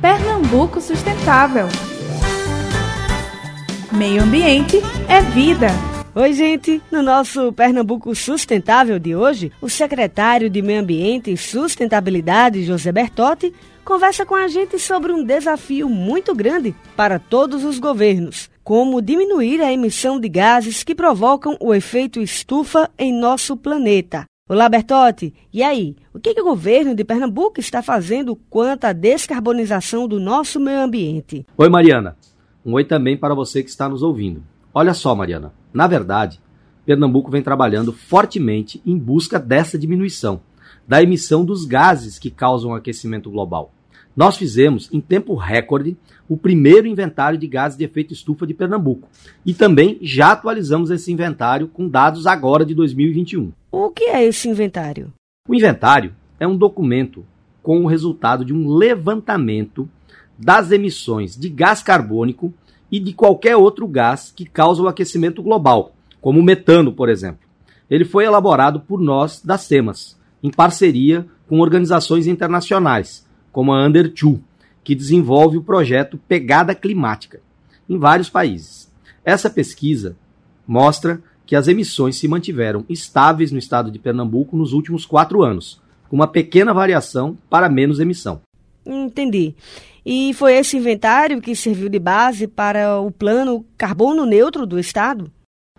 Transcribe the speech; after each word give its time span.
Pernambuco 0.00 0.80
Sustentável. 0.80 1.68
Meio 3.90 4.22
Ambiente 4.22 4.78
é 5.08 5.22
Vida. 5.22 5.68
Oi, 6.14 6.32
gente! 6.34 6.82
No 6.90 7.02
nosso 7.02 7.52
Pernambuco 7.52 8.14
Sustentável 8.14 8.98
de 8.98 9.16
hoje, 9.16 9.50
o 9.60 9.70
secretário 9.70 10.50
de 10.50 10.60
Meio 10.60 10.80
Ambiente 10.80 11.32
e 11.32 11.36
Sustentabilidade, 11.36 12.64
José 12.64 12.92
Bertotti, 12.92 13.54
conversa 13.84 14.26
com 14.26 14.34
a 14.34 14.48
gente 14.48 14.78
sobre 14.78 15.12
um 15.12 15.24
desafio 15.24 15.88
muito 15.88 16.34
grande 16.34 16.74
para 16.94 17.18
todos 17.18 17.64
os 17.64 17.78
governos: 17.78 18.50
como 18.62 19.00
diminuir 19.00 19.62
a 19.62 19.72
emissão 19.72 20.20
de 20.20 20.28
gases 20.28 20.84
que 20.84 20.94
provocam 20.94 21.56
o 21.58 21.74
efeito 21.74 22.20
estufa 22.20 22.90
em 22.98 23.12
nosso 23.12 23.56
planeta. 23.56 24.26
Olá, 24.48 24.68
Bertotti. 24.68 25.34
E 25.52 25.60
aí, 25.60 25.96
o 26.14 26.20
que, 26.20 26.32
que, 26.32 26.40
o 26.40 26.44
governo 26.44 26.94
de 26.94 27.02
Pernambuco 27.02 27.58
está 27.58 27.82
fazendo 27.82 28.36
quanto 28.48 28.84
à 28.84 28.92
descarbonização 28.92 30.06
do 30.06 30.20
nosso 30.20 30.60
meio 30.60 30.82
ambiente? 30.82 31.44
Oi, 31.58 31.68
Mariana. 31.68 32.16
Um 32.64 32.74
oi 32.74 32.84
também 32.84 33.16
para 33.16 33.34
você 33.34 33.60
que 33.60 33.68
está 33.68 33.88
nos 33.88 34.04
ouvindo. 34.04 34.44
Olha 34.72 34.94
só, 34.94 35.16
Mariana. 35.16 35.52
Na 35.74 35.88
verdade, 35.88 36.40
Pernambuco 36.84 37.28
vem 37.28 37.42
trabalhando 37.42 37.92
fortemente 37.92 38.80
em 38.86 38.96
busca 38.96 39.40
dessa 39.40 39.76
diminuição 39.76 40.40
da 40.86 41.02
emissão 41.02 41.44
dos 41.44 41.64
gases 41.64 42.16
que 42.16 42.30
causam 42.30 42.72
aquecimento 42.72 43.28
global. 43.28 43.72
Nós 44.16 44.36
fizemos, 44.36 44.88
em 44.92 45.00
tempo 45.00 45.34
recorde, 45.34 45.96
o 46.28 46.36
primeiro 46.36 46.86
inventário 46.86 47.36
de 47.36 47.48
gases 47.48 47.76
de 47.76 47.84
efeito 47.84 48.14
estufa 48.14 48.46
de 48.46 48.54
Pernambuco. 48.54 49.08
E 49.44 49.52
também 49.52 49.98
já 50.00 50.30
atualizamos 50.30 50.90
esse 50.90 51.12
inventário 51.12 51.66
com 51.66 51.88
dados 51.88 52.26
agora 52.28 52.64
de 52.64 52.74
2021. 52.74 53.52
O 53.78 53.90
que 53.90 54.04
é 54.04 54.24
esse 54.24 54.48
inventário? 54.48 55.12
O 55.46 55.54
inventário 55.54 56.16
é 56.40 56.46
um 56.46 56.56
documento 56.56 57.26
com 57.62 57.84
o 57.84 57.86
resultado 57.86 58.42
de 58.42 58.54
um 58.54 58.74
levantamento 58.74 59.86
das 60.38 60.70
emissões 60.70 61.36
de 61.36 61.50
gás 61.50 61.82
carbônico 61.82 62.54
e 62.90 62.98
de 62.98 63.12
qualquer 63.12 63.54
outro 63.54 63.86
gás 63.86 64.32
que 64.34 64.46
causa 64.46 64.82
o 64.82 64.88
aquecimento 64.88 65.42
global, 65.42 65.94
como 66.22 66.40
o 66.40 66.42
metano, 66.42 66.90
por 66.90 67.10
exemplo. 67.10 67.46
Ele 67.90 68.06
foi 68.06 68.24
elaborado 68.24 68.80
por 68.80 68.98
nós 68.98 69.42
da 69.44 69.58
SEMAS, 69.58 70.18
em 70.42 70.50
parceria 70.50 71.26
com 71.46 71.60
organizações 71.60 72.26
internacionais, 72.26 73.26
como 73.52 73.74
a 73.74 73.86
Under2, 73.86 74.40
que 74.82 74.94
desenvolve 74.94 75.58
o 75.58 75.62
projeto 75.62 76.16
Pegada 76.16 76.74
Climática, 76.74 77.42
em 77.86 77.98
vários 77.98 78.30
países. 78.30 78.90
Essa 79.22 79.50
pesquisa 79.50 80.16
mostra 80.66 81.20
que 81.46 81.54
as 81.54 81.68
emissões 81.68 82.16
se 82.16 82.26
mantiveram 82.26 82.84
estáveis 82.88 83.52
no 83.52 83.58
estado 83.58 83.90
de 83.90 83.98
Pernambuco 83.98 84.56
nos 84.56 84.72
últimos 84.72 85.06
quatro 85.06 85.42
anos, 85.42 85.80
com 86.08 86.16
uma 86.16 86.26
pequena 86.26 86.74
variação 86.74 87.38
para 87.48 87.68
menos 87.68 88.00
emissão. 88.00 88.40
Entendi. 88.84 89.54
E 90.04 90.34
foi 90.34 90.54
esse 90.54 90.76
inventário 90.76 91.40
que 91.40 91.56
serviu 91.56 91.88
de 91.88 91.98
base 91.98 92.46
para 92.46 93.00
o 93.00 93.10
plano 93.10 93.64
carbono 93.78 94.26
neutro 94.26 94.66
do 94.66 94.78
Estado? 94.78 95.30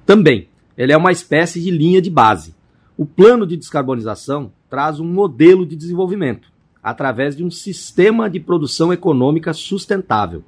Também. 0.06 0.48
Ele 0.78 0.94
é 0.94 0.98
uma 0.98 1.12
espécie 1.12 1.62
de 1.62 1.72
linha 1.72 2.02
de 2.02 2.10
base. 2.10 2.56
O 2.96 3.06
plano 3.06 3.48
de 3.48 3.58
descarbonização 3.58 4.52
traz 4.70 5.00
um 5.00 5.06
modelo 5.06 5.66
de 5.66 5.76
desenvolvimento 5.76 6.50
através 6.84 7.36
de 7.36 7.44
um 7.44 7.52
sistema 7.52 8.30
de 8.30 8.40
produção 8.40 8.94
econômica 8.94 9.54
sustentável. 9.54 10.44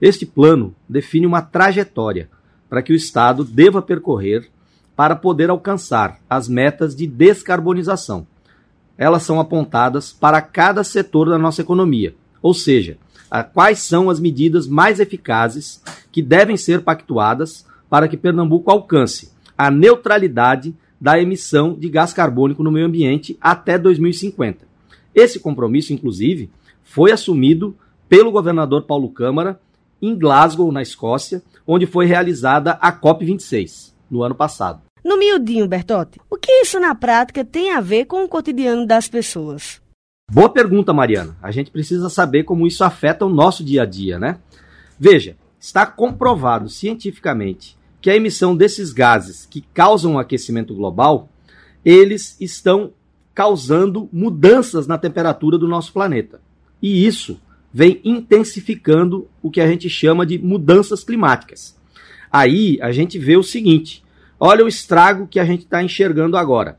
Este 0.00 0.26
plano 0.26 0.74
define 0.88 1.26
uma 1.26 1.42
trajetória 1.42 2.28
para 2.68 2.82
que 2.82 2.92
o 2.92 2.96
Estado 2.96 3.44
deva 3.44 3.80
percorrer 3.80 4.48
para 4.96 5.14
poder 5.14 5.50
alcançar 5.50 6.18
as 6.28 6.48
metas 6.48 6.96
de 6.96 7.06
descarbonização. 7.06 8.26
Elas 8.96 9.22
são 9.22 9.38
apontadas 9.38 10.10
para 10.10 10.40
cada 10.40 10.82
setor 10.82 11.28
da 11.28 11.38
nossa 11.38 11.60
economia, 11.60 12.14
ou 12.40 12.54
seja, 12.54 12.96
quais 13.52 13.80
são 13.80 14.08
as 14.08 14.18
medidas 14.18 14.66
mais 14.66 14.98
eficazes 14.98 15.82
que 16.10 16.22
devem 16.22 16.56
ser 16.56 16.80
pactuadas 16.80 17.66
para 17.90 18.08
que 18.08 18.16
Pernambuco 18.16 18.70
alcance 18.70 19.30
a 19.56 19.70
neutralidade 19.70 20.74
da 20.98 21.20
emissão 21.20 21.74
de 21.74 21.90
gás 21.90 22.12
carbônico 22.12 22.62
no 22.62 22.72
meio 22.72 22.86
ambiente 22.86 23.36
até 23.40 23.78
2050. 23.78 24.66
Esse 25.14 25.38
compromisso, 25.38 25.92
inclusive, 25.92 26.50
foi 26.82 27.12
assumido 27.12 27.76
pelo 28.08 28.30
governador 28.30 28.82
Paulo 28.82 29.10
Câmara 29.10 29.60
em 30.00 30.16
Glasgow, 30.16 30.70
na 30.72 30.82
Escócia, 30.82 31.42
onde 31.66 31.86
foi 31.86 32.06
realizada 32.06 32.72
a 32.72 32.92
COP26, 32.92 33.92
no 34.10 34.22
ano 34.22 34.34
passado. 34.34 34.85
No 35.06 35.16
miudinho, 35.16 35.68
Bertotti, 35.68 36.18
o 36.28 36.36
que 36.36 36.50
isso 36.50 36.80
na 36.80 36.92
prática 36.92 37.44
tem 37.44 37.70
a 37.70 37.80
ver 37.80 38.06
com 38.06 38.24
o 38.24 38.28
cotidiano 38.28 38.84
das 38.84 39.06
pessoas? 39.06 39.80
Boa 40.28 40.48
pergunta, 40.48 40.92
Mariana. 40.92 41.36
A 41.40 41.52
gente 41.52 41.70
precisa 41.70 42.10
saber 42.10 42.42
como 42.42 42.66
isso 42.66 42.82
afeta 42.82 43.24
o 43.24 43.28
nosso 43.28 43.62
dia 43.62 43.82
a 43.82 43.86
dia, 43.86 44.18
né? 44.18 44.40
Veja, 44.98 45.36
está 45.60 45.86
comprovado 45.86 46.68
cientificamente 46.68 47.78
que 48.00 48.10
a 48.10 48.16
emissão 48.16 48.56
desses 48.56 48.92
gases 48.92 49.46
que 49.46 49.60
causam 49.72 50.16
o 50.16 50.18
aquecimento 50.18 50.74
global, 50.74 51.28
eles 51.84 52.36
estão 52.40 52.90
causando 53.32 54.08
mudanças 54.12 54.88
na 54.88 54.98
temperatura 54.98 55.56
do 55.56 55.68
nosso 55.68 55.92
planeta. 55.92 56.40
E 56.82 57.06
isso 57.06 57.40
vem 57.72 58.00
intensificando 58.02 59.28
o 59.40 59.52
que 59.52 59.60
a 59.60 59.68
gente 59.68 59.88
chama 59.88 60.26
de 60.26 60.36
mudanças 60.36 61.04
climáticas. 61.04 61.76
Aí 62.28 62.76
a 62.82 62.90
gente 62.90 63.20
vê 63.20 63.36
o 63.36 63.42
seguinte: 63.44 64.04
olha 64.38 64.64
o 64.64 64.68
estrago 64.68 65.26
que 65.26 65.40
a 65.40 65.44
gente 65.44 65.64
está 65.64 65.82
enxergando 65.82 66.36
agora. 66.36 66.78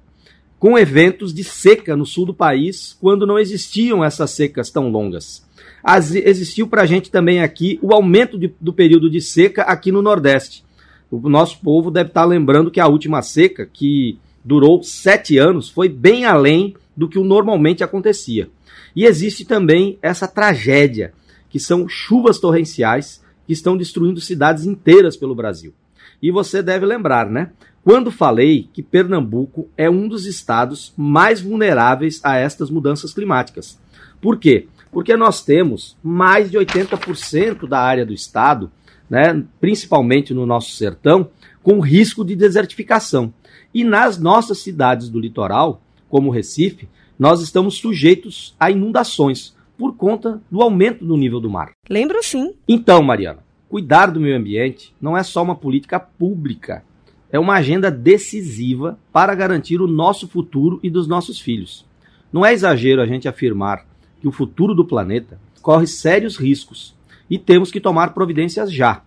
Com 0.60 0.78
eventos 0.78 1.34
de 1.34 1.44
seca 1.44 1.96
no 1.96 2.06
sul 2.06 2.26
do 2.26 2.34
país, 2.34 2.98
quando 3.00 3.28
não 3.28 3.38
existiam 3.38 4.04
essas 4.04 4.32
secas 4.32 4.72
tão 4.72 4.90
longas. 4.90 5.46
As, 5.84 6.14
existiu 6.14 6.68
para 6.68 6.82
a 6.82 6.86
gente 6.86 7.12
também 7.12 7.42
aqui 7.42 7.80
o 7.82 7.94
aumento 7.94 8.38
de, 8.38 8.54
do 8.60 8.74
período 8.74 9.10
de 9.10 9.22
seca 9.22 9.62
aqui 9.64 9.92
no 9.92 10.02
Nordeste. 10.02 10.66
O 11.10 11.30
nosso 11.30 11.62
povo 11.62 11.90
deve 11.90 12.10
estar 12.10 12.22
tá 12.22 12.28
lembrando 12.28 12.72
que 12.72 12.80
a 12.80 12.88
última 12.88 13.22
seca, 13.22 13.66
que 13.66 14.20
durou 14.44 14.84
sete 14.84 15.38
anos, 15.38 15.70
foi 15.70 15.88
bem 15.88 16.26
além 16.26 16.76
do 16.96 17.08
que 17.08 17.20
normalmente 17.20 17.84
acontecia. 17.84 18.50
E 18.96 19.06
existe 19.06 19.46
também 19.46 19.98
essa 20.02 20.28
tragédia, 20.28 21.14
que 21.50 21.60
são 21.60 21.88
chuvas 21.88 22.40
torrenciais 22.40 23.24
que 23.46 23.54
estão 23.54 23.78
destruindo 23.78 24.20
cidades 24.20 24.66
inteiras 24.66 25.16
pelo 25.16 25.36
Brasil. 25.36 25.74
E 26.22 26.32
você 26.32 26.62
deve 26.62 26.86
lembrar, 26.86 27.30
né? 27.30 27.52
Quando 27.84 28.12
falei 28.12 28.70
que 28.74 28.84
Pernambuco 28.84 29.70
é 29.78 29.90
um 29.90 30.08
dos 30.08 30.26
estados 30.26 30.94
mais 30.98 31.40
vulneráveis 31.40 32.20
a 32.24 32.36
estas 32.36 32.70
mudanças 32.70 33.14
climáticas. 33.14 33.80
Por 34.20 34.38
quê? 34.38 34.68
Porque 34.92 35.16
nós 35.16 35.44
temos 35.44 35.96
mais 36.04 36.52
de 36.52 36.58
80% 36.58 37.68
da 37.68 37.80
área 37.80 38.06
do 38.06 38.14
estado, 38.14 38.70
né, 39.10 39.42
principalmente 39.62 40.34
no 40.34 40.46
nosso 40.46 40.72
sertão, 40.72 41.30
com 41.64 41.80
risco 41.80 42.26
de 42.26 42.36
desertificação. 42.36 43.34
E 43.74 43.84
nas 43.84 44.18
nossas 44.18 44.58
cidades 44.58 45.08
do 45.08 45.20
litoral, 45.20 45.82
como 46.10 46.30
Recife, 46.30 46.90
nós 47.18 47.42
estamos 47.42 47.78
sujeitos 47.78 48.56
a 48.60 48.70
inundações 48.70 49.56
por 49.78 49.96
conta 49.96 50.42
do 50.52 50.62
aumento 50.62 51.06
do 51.06 51.16
nível 51.16 51.40
do 51.40 51.50
mar. 51.50 51.72
Lembro 51.90 52.22
sim. 52.24 52.54
Então, 52.68 53.02
Mariana, 53.02 53.47
cuidar 53.70 54.08
do 54.08 54.20
meio 54.20 54.38
ambiente 54.38 54.94
não 55.02 55.18
é 55.18 55.24
só 55.24 55.44
uma 55.44 55.56
política 55.56 56.00
pública, 56.00 56.84
é 57.32 57.38
uma 57.40 57.56
agenda 57.56 57.92
decisiva 57.92 58.98
para 59.12 59.36
garantir 59.36 59.82
o 59.82 59.88
nosso 59.88 60.28
futuro 60.28 60.80
e 60.82 60.90
dos 60.90 61.08
nossos 61.08 61.40
filhos. 61.40 61.86
Não 62.32 62.46
é 62.46 62.54
exagero 62.54 63.02
a 63.02 63.06
gente 63.06 63.28
afirmar 63.28 63.86
que 64.22 64.28
o 64.28 64.32
futuro 64.32 64.74
do 64.74 64.86
planeta 64.86 65.40
corre 65.62 65.88
sérios 65.88 66.38
riscos 66.38 66.96
e 67.30 67.38
temos 67.38 67.72
que 67.72 67.82
tomar 67.82 68.14
providências 68.14 68.72
já. 68.72 69.04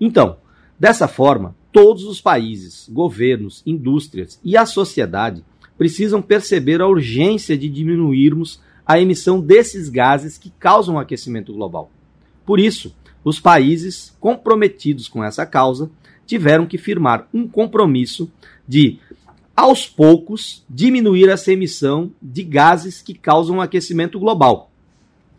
Então, 0.00 0.36
dessa 0.78 1.06
forma, 1.06 1.54
todos 1.72 2.04
os 2.04 2.20
países, 2.20 2.88
governos, 2.90 3.62
indústrias 3.64 4.40
e 4.44 4.56
a 4.56 4.66
sociedade 4.66 5.44
precisam 5.78 6.20
perceber 6.20 6.80
a 6.80 6.88
urgência 6.88 7.56
de 7.56 7.68
diminuirmos 7.68 8.60
a 8.84 9.00
emissão 9.00 9.40
desses 9.40 9.88
gases 9.88 10.36
que 10.36 10.50
causam 10.58 10.96
o 10.96 10.98
aquecimento 10.98 11.52
global. 11.52 11.90
Por 12.44 12.58
isso, 12.58 12.94
os 13.24 13.38
países 13.38 14.16
comprometidos 14.20 15.08
com 15.08 15.22
essa 15.22 15.44
causa 15.44 15.90
tiveram 16.26 16.66
que 16.66 16.78
firmar 16.78 17.28
um 17.34 17.46
compromisso 17.46 18.30
de, 18.66 18.98
aos 19.54 19.86
poucos, 19.86 20.64
diminuir 20.68 21.28
essa 21.28 21.52
emissão 21.52 22.10
de 22.22 22.42
gases 22.42 23.02
que 23.02 23.14
causam 23.14 23.60
aquecimento 23.60 24.18
global. 24.18 24.70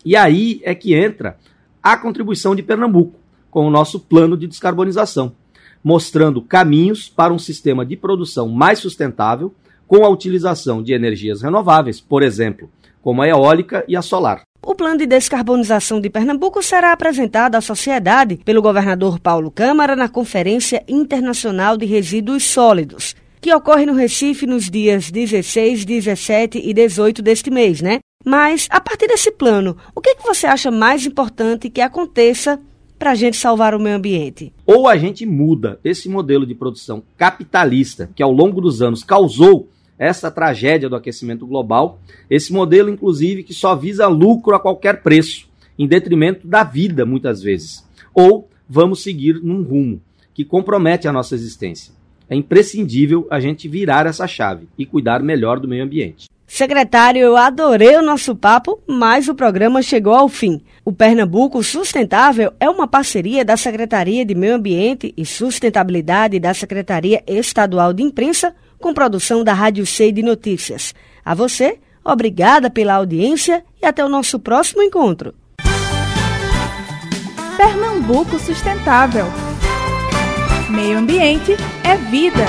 E 0.03 0.15
aí 0.15 0.61
é 0.63 0.75
que 0.75 0.93
entra 0.93 1.37
a 1.81 1.97
contribuição 1.97 2.55
de 2.55 2.63
Pernambuco 2.63 3.19
com 3.49 3.65
o 3.65 3.71
nosso 3.71 3.99
plano 3.99 4.37
de 4.37 4.47
descarbonização 4.47 5.35
mostrando 5.83 6.41
caminhos 6.41 7.09
para 7.09 7.33
um 7.33 7.39
sistema 7.39 7.85
de 7.85 7.95
produção 7.95 8.47
mais 8.47 8.79
sustentável 8.79 9.53
com 9.87 10.05
a 10.05 10.09
utilização 10.09 10.81
de 10.81 10.93
energias 10.93 11.41
renováveis, 11.41 11.99
por 11.99 12.23
exemplo, 12.23 12.69
como 13.01 13.21
a 13.21 13.27
eólica 13.27 13.83
e 13.87 13.95
a 13.95 14.01
solar. 14.01 14.43
O 14.63 14.75
plano 14.75 14.99
de 14.99 15.07
descarbonização 15.07 15.99
de 15.99 16.07
Pernambuco 16.07 16.61
será 16.61 16.91
apresentado 16.91 17.55
à 17.55 17.61
sociedade 17.61 18.37
pelo 18.45 18.61
governador 18.61 19.19
Paulo 19.19 19.49
Câmara 19.49 19.95
na 19.95 20.07
Conferência 20.07 20.83
Internacional 20.87 21.75
de 21.75 21.87
Resíduos 21.87 22.43
Sólidos, 22.43 23.15
que 23.41 23.51
ocorre 23.51 23.87
no 23.87 23.95
Recife 23.95 24.45
nos 24.45 24.69
dias 24.69 25.09
16, 25.09 25.83
17 25.83 26.61
e 26.63 26.75
18 26.75 27.23
deste 27.23 27.49
mês, 27.49 27.81
né? 27.81 28.01
Mas, 28.23 28.67
a 28.69 28.79
partir 28.79 29.07
desse 29.07 29.31
plano, 29.31 29.75
o 29.95 29.99
que, 29.99 30.13
que 30.13 30.23
você 30.23 30.45
acha 30.45 30.69
mais 30.69 31.07
importante 31.07 31.67
que 31.67 31.81
aconteça 31.81 32.61
para 32.99 33.11
a 33.11 33.15
gente 33.15 33.37
salvar 33.37 33.73
o 33.73 33.79
meio 33.79 33.95
ambiente? 33.95 34.53
Ou 34.63 34.87
a 34.87 34.95
gente 34.95 35.25
muda 35.25 35.79
esse 35.83 36.07
modelo 36.07 36.45
de 36.45 36.53
produção 36.53 37.01
capitalista 37.17 38.11
que 38.15 38.21
ao 38.21 38.31
longo 38.31 38.61
dos 38.61 38.79
anos 38.79 39.03
causou 39.03 39.70
essa 40.01 40.31
tragédia 40.31 40.89
do 40.89 40.95
aquecimento 40.95 41.45
global, 41.45 41.99
esse 42.27 42.51
modelo, 42.51 42.89
inclusive, 42.89 43.43
que 43.43 43.53
só 43.53 43.75
visa 43.75 44.07
lucro 44.07 44.55
a 44.55 44.59
qualquer 44.59 45.03
preço, 45.03 45.47
em 45.77 45.85
detrimento 45.85 46.47
da 46.47 46.63
vida, 46.63 47.05
muitas 47.05 47.43
vezes. 47.43 47.87
Ou 48.11 48.49
vamos 48.67 49.03
seguir 49.03 49.35
num 49.43 49.61
rumo 49.61 50.01
que 50.33 50.43
compromete 50.43 51.07
a 51.07 51.13
nossa 51.13 51.35
existência. 51.35 51.93
É 52.27 52.35
imprescindível 52.35 53.27
a 53.29 53.39
gente 53.39 53.67
virar 53.67 54.07
essa 54.07 54.25
chave 54.25 54.67
e 54.75 54.87
cuidar 54.87 55.21
melhor 55.21 55.59
do 55.59 55.67
meio 55.67 55.83
ambiente. 55.83 56.27
Secretário, 56.47 57.21
eu 57.21 57.37
adorei 57.37 57.95
o 57.95 58.01
nosso 58.01 58.35
papo, 58.35 58.81
mas 58.87 59.27
o 59.27 59.35
programa 59.35 59.83
chegou 59.83 60.15
ao 60.15 60.27
fim. 60.27 60.61
O 60.83 60.91
Pernambuco 60.91 61.63
Sustentável 61.63 62.51
é 62.59 62.67
uma 62.67 62.87
parceria 62.87 63.45
da 63.45 63.55
Secretaria 63.55 64.25
de 64.25 64.33
Meio 64.33 64.55
Ambiente 64.55 65.13
e 65.15 65.25
Sustentabilidade 65.25 66.39
da 66.39 66.53
Secretaria 66.55 67.23
Estadual 67.27 67.93
de 67.93 68.01
Imprensa, 68.01 68.55
com 68.81 68.93
produção 68.93 69.43
da 69.43 69.53
Rádio 69.53 69.85
C 69.85 70.11
de 70.11 70.21
Notícias. 70.21 70.93
A 71.23 71.33
você, 71.33 71.79
obrigada 72.03 72.69
pela 72.69 72.95
audiência 72.95 73.63
e 73.81 73.85
até 73.85 74.03
o 74.03 74.09
nosso 74.09 74.39
próximo 74.39 74.81
encontro. 74.83 75.33
Pernambuco 77.55 78.39
Sustentável. 78.39 79.27
Meio 80.69 80.97
ambiente 80.97 81.55
é 81.83 81.95
vida. 81.95 82.45